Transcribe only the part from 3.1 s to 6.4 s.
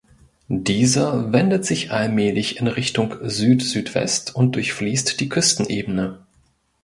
Südsüdwest und durchfließt die Küstenebene.